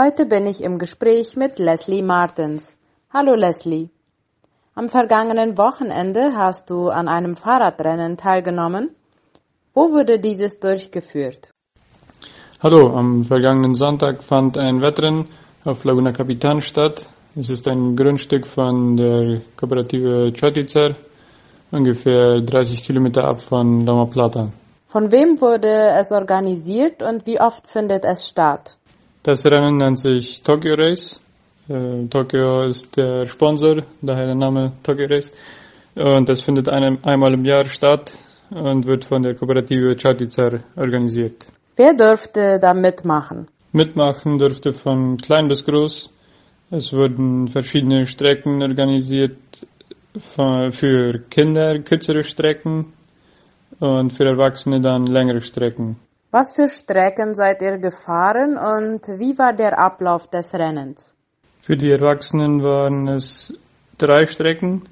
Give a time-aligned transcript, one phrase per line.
[0.00, 2.76] Heute bin ich im Gespräch mit Leslie Martins.
[3.12, 3.88] Hallo Leslie.
[4.76, 8.90] Am vergangenen Wochenende hast du an einem Fahrradrennen teilgenommen.
[9.74, 11.48] Wo wurde dieses durchgeführt?
[12.62, 15.26] Hallo, am vergangenen Sonntag fand ein Wettrennen
[15.64, 17.08] auf Laguna Capitan statt.
[17.34, 20.94] Es ist ein Grundstück von der Kooperative Chotizer,
[21.72, 24.52] ungefähr 30 Kilometer ab von Loma Plata.
[24.86, 28.78] Von wem wurde es organisiert und wie oft findet es statt?
[29.28, 31.20] Das Rennen nennt sich Tokyo Race.
[31.68, 35.34] Äh, Tokyo ist der Sponsor, daher der Name Tokyo Race.
[35.94, 38.10] Und das findet einem, einmal im Jahr statt
[38.48, 41.46] und wird von der Kooperative Chatizer organisiert.
[41.76, 43.48] Wer dürfte da mitmachen?
[43.72, 46.10] Mitmachen dürfte von klein bis groß.
[46.70, 49.36] Es wurden verschiedene Strecken organisiert
[50.16, 52.94] für Kinder, kürzere Strecken
[53.78, 55.96] und für Erwachsene dann längere Strecken.
[56.30, 61.14] Was für Strecken seid ihr gefahren und wie war der Ablauf des Rennens?
[61.62, 63.58] Für die Erwachsenen waren es
[63.96, 64.82] drei Strecken.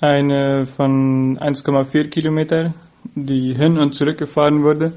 [0.00, 2.74] Eine von 1,4 Kilometer,
[3.16, 4.92] die hin und zurück gefahren wurde.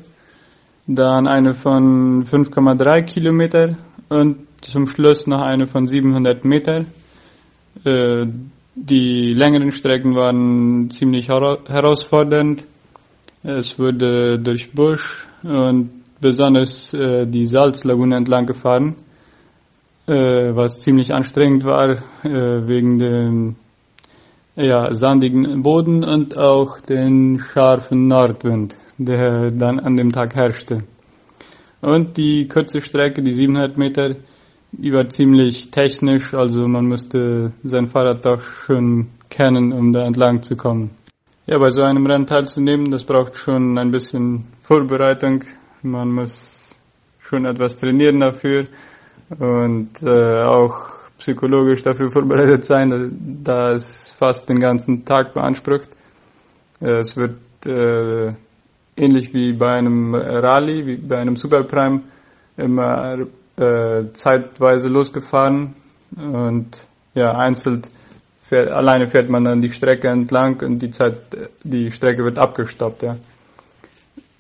[0.86, 3.76] Dann eine von 5,3 Kilometer
[4.08, 6.86] und zum Schluss noch eine von 700 Meter.
[7.86, 8.28] Äh,
[8.76, 12.66] die längeren Strecken waren ziemlich herausfordernd.
[13.42, 18.96] Es wurde durch Busch und besonders äh, die Salzlagune entlang gefahren,
[20.08, 21.90] äh, was ziemlich anstrengend war
[22.24, 23.56] äh, wegen dem
[24.56, 30.84] ja, sandigen Boden und auch den scharfen Nordwind, der dann an dem Tag herrschte.
[31.82, 34.16] Und die kurze Strecke, die 700 Meter,
[34.72, 40.42] die war ziemlich technisch, also man musste sein Fahrrad doch schon kennen, um da entlang
[40.42, 40.92] zu kommen.
[41.52, 45.46] Ja, bei so einem Rennen teilzunehmen, das braucht schon ein bisschen Vorbereitung.
[45.82, 46.80] Man muss
[47.18, 48.66] schon etwas trainieren dafür
[49.32, 55.90] und äh, auch psychologisch dafür vorbereitet sein, da es fast den ganzen Tag beansprucht.
[56.82, 58.28] Es wird äh,
[58.96, 62.04] ähnlich wie bei einem Rallye, wie bei einem Superprime,
[62.58, 63.26] immer
[63.58, 65.74] äh, zeitweise losgefahren
[66.16, 66.78] und
[67.16, 67.82] ja, einzeln
[68.50, 71.18] fährt, alleine fährt man dann die Strecke entlang und die Zeit,
[71.64, 73.16] die Strecke wird abgestoppt, ja.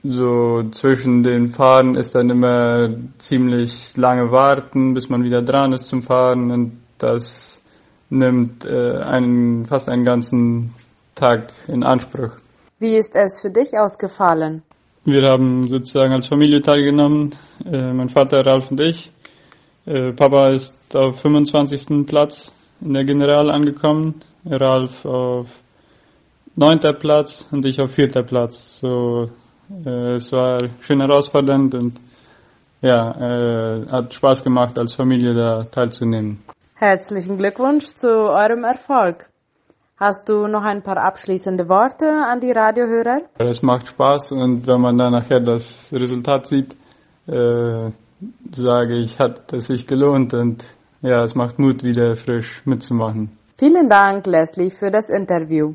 [0.01, 5.87] So zwischen den Fahren ist dann immer ziemlich lange Warten, bis man wieder dran ist
[5.87, 7.61] zum Fahren und das
[8.09, 10.73] nimmt äh, einen, fast einen ganzen
[11.15, 12.31] Tag in Anspruch.
[12.79, 14.63] Wie ist es für dich ausgefallen?
[15.03, 19.11] Wir haben sozusagen als Familie teilgenommen, äh, mein Vater, Ralf und ich.
[19.85, 22.05] Äh, Papa ist auf 25.
[22.05, 25.47] Platz in der General angekommen, Ralf auf
[26.55, 28.79] neunter Platz und ich auf vierter Platz.
[28.79, 29.27] So,
[29.85, 31.93] äh, es war schön herausfordernd und
[32.81, 36.41] ja, äh, hat Spaß gemacht, als Familie da teilzunehmen.
[36.75, 39.29] Herzlichen Glückwunsch zu eurem Erfolg.
[39.97, 43.23] Hast du noch ein paar abschließende Worte an die Radiohörer?
[43.37, 46.73] Es macht Spaß und wenn man dann nachher das Resultat sieht,
[47.27, 47.91] äh,
[48.51, 50.63] sage ich, hat es sich gelohnt und
[51.01, 53.37] ja, es macht Mut, wieder frisch mitzumachen.
[53.57, 55.73] Vielen Dank, Leslie, für das Interview.